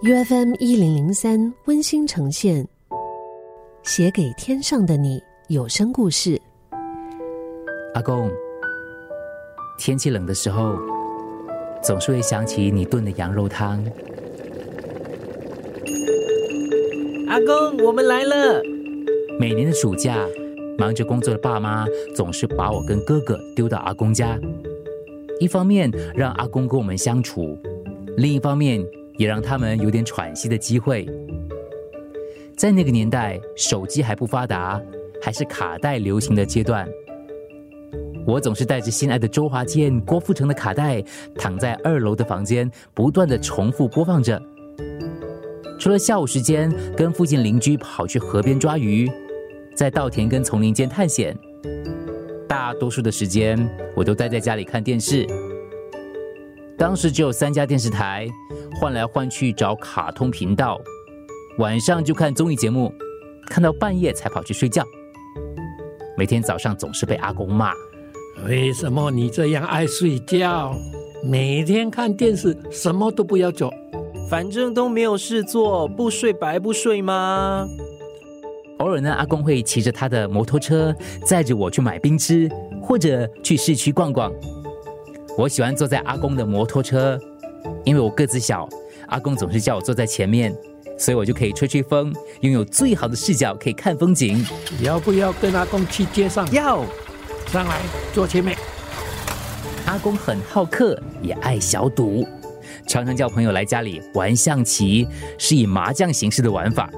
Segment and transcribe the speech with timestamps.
[0.00, 2.64] U F M 一零零三温馨呈现，
[3.82, 6.40] 写给天上的你有声故事。
[7.94, 8.30] 阿公，
[9.76, 10.76] 天气冷的时候，
[11.82, 13.84] 总是会想起你炖的羊肉汤。
[17.26, 18.62] 阿公，我们来了。
[19.40, 20.16] 每年的暑假，
[20.78, 24.38] 忙着工作的爸妈总是把我跟哥哥丢到阿公家，
[25.40, 27.58] 一方面让阿公跟我们相处，
[28.16, 28.80] 另一方面。
[29.18, 31.06] 也让他们有点喘息的机会。
[32.56, 34.80] 在那个年代，手机还不发达，
[35.20, 36.88] 还是卡带流行的阶段，
[38.26, 41.02] 我总是带着心爱的周华健、郭富城的卡带，
[41.36, 44.40] 躺在二楼的房间，不断的重复播放着。
[45.78, 49.08] 除了下午时间跟附近邻居跑去河边抓鱼，
[49.76, 51.36] 在稻田跟丛林间探险，
[52.48, 53.56] 大多数的时间
[53.94, 55.24] 我都待在家里看电视。
[56.78, 58.26] 当时只有三家电视台。
[58.80, 60.80] 换来换去找卡通频道，
[61.58, 62.94] 晚上就看综艺节目，
[63.48, 64.84] 看到半夜才跑去睡觉。
[66.16, 67.72] 每天早上总是被阿公骂
[68.46, 70.76] ：“为什么你这样爱睡觉？
[71.24, 73.74] 每天看电视，什么都不要做，
[74.30, 77.66] 反正都没有事做，不睡白不睡吗？”
[78.78, 80.94] 偶尔呢，阿公会骑着他的摩托车
[81.26, 82.48] 载着我去买冰吃，
[82.80, 84.32] 或者去市区逛逛。
[85.38, 87.16] 我喜欢坐在阿公的摩托车。
[87.84, 88.68] 因为我个子小，
[89.06, 90.52] 阿公总是叫我坐在前面，
[90.98, 94.44] 所以我就可以吹吹风，拥有最好的视角，可以看风景。
[94.82, 96.50] 要不要跟阿公去街上？
[96.52, 96.82] 要，
[97.46, 97.80] 上来
[98.12, 98.58] 坐前面。
[99.86, 102.26] 阿公很好客，也爱小赌，
[102.88, 105.06] 常常叫朋友来家里玩象棋，
[105.38, 106.90] 是以麻将形式的玩法。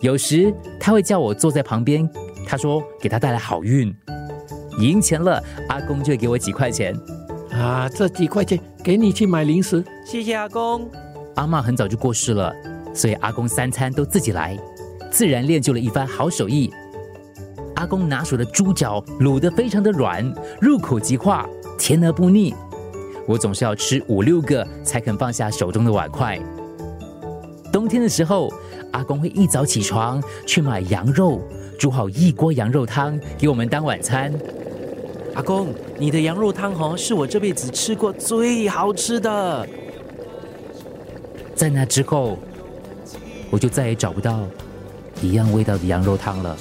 [0.00, 2.08] 有时他会叫我坐在旁边，
[2.46, 3.94] 他说给他带来好运，
[4.78, 6.98] 赢钱了，阿公就会给我几块钱。
[7.60, 10.88] 啊，这几块钱给你去买零食，谢谢阿公。
[11.34, 12.52] 阿妈很早就过世了，
[12.94, 14.58] 所以阿公三餐都自己来，
[15.10, 16.72] 自然练就了一番好手艺。
[17.76, 21.46] 阿公拿手的猪脚卤得非常的软，入口即化，
[21.78, 22.54] 甜而不腻。
[23.26, 26.40] 我总是要吃五六个才肯放下手中的碗筷。
[27.70, 28.50] 冬天的时候，
[28.92, 31.40] 阿公会一早起床去买羊肉，
[31.78, 34.32] 煮好一锅羊肉汤给我们当晚餐。
[35.34, 39.66] 阿公，你的羊肉汤哦，是我这辈子吃过最好吃的。
[41.54, 42.38] 在那之后，
[43.50, 44.40] 我就再也找不到
[45.22, 46.56] 一样味道的羊肉汤了。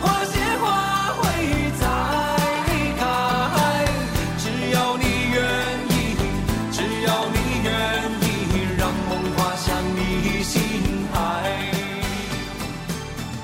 [0.00, 1.22] 花谢花会
[1.78, 1.86] 再
[2.96, 3.02] 开，
[4.38, 5.04] 只要你
[5.34, 5.36] 愿
[5.90, 6.16] 意，
[6.70, 7.70] 只要你愿
[8.22, 8.24] 意，
[8.78, 10.56] 让梦划向你心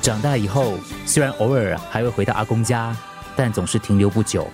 [0.04, 0.74] 长大以后，
[1.06, 2.94] 虽然偶尔还会回到阿公家，
[3.34, 4.46] 但总是停留不久。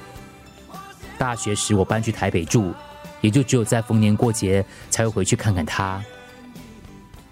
[1.19, 2.73] 大学时我搬去台北住，
[3.21, 6.01] 也就只有在逢年过节才会回去看看他。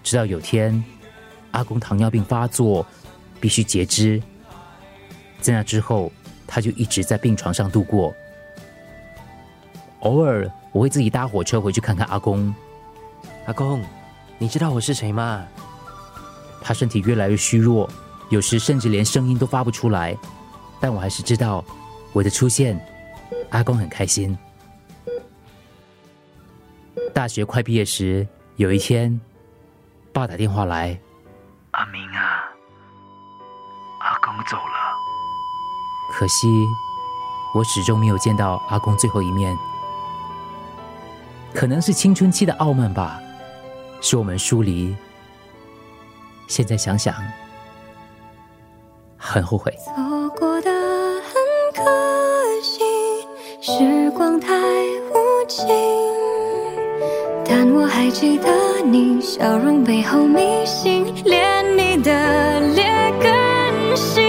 [0.03, 0.83] 直到有天，
[1.51, 2.85] 阿公糖尿病发作，
[3.39, 4.21] 必须截肢。
[5.39, 6.11] 在那之后，
[6.45, 8.13] 他就一直在病床上度过。
[10.01, 12.53] 偶尔我会自己搭火车回去看看阿公。
[13.45, 13.81] 阿公，
[14.37, 15.47] 你知道我是谁吗？
[16.61, 17.89] 他身体越来越虚弱。
[18.29, 20.15] 有时甚至连声音都发不出来，
[20.79, 21.65] 但我还是知道
[22.13, 22.79] 我的出现，
[23.49, 24.37] 阿公很开心。
[27.13, 29.19] 大学快毕业时，有一天，
[30.13, 30.97] 爸打电话来
[31.71, 32.45] ：“阿明啊，
[33.99, 34.95] 阿公走了。”
[36.13, 36.47] 可惜，
[37.55, 39.57] 我始终没有见到阿公最后一面。
[41.53, 43.19] 可能是青春期的傲慢吧，
[44.01, 44.95] 使我们疏离。
[46.47, 47.15] 现在想想。
[49.29, 49.71] 很后悔。
[49.77, 49.93] 错
[50.37, 51.33] 过的很
[51.73, 51.83] 可
[52.63, 52.83] 惜，
[53.61, 55.67] 时光太无情，
[57.45, 62.83] 但我还记得你笑容背后迷信，连你的劣
[63.21, 64.23] 根性。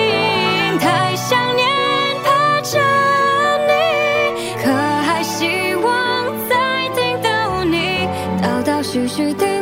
[0.78, 1.66] 太想念
[2.22, 2.78] 怕着
[3.66, 8.06] 你，可还希望再听到你
[8.42, 9.59] 叨叨絮絮的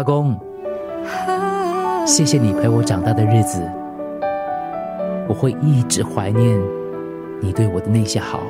[0.00, 0.34] 阿公，
[2.06, 3.60] 谢谢你陪我长大的日子，
[5.28, 6.58] 我会一直怀念
[7.38, 8.40] 你对我的那些好。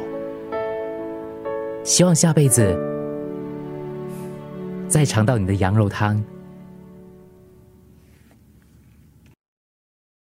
[1.83, 2.79] 希望下辈子
[4.87, 6.23] 再尝到你的羊肉汤。